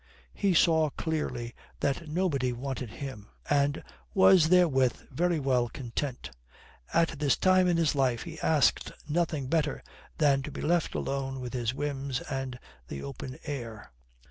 [0.33, 3.83] He saw clearly that nobody wanted him, and
[4.15, 6.31] was therewith very well content.
[6.91, 9.83] At this time in his life he asked nothing better
[10.17, 13.91] than to be left alone with his whims and the open air.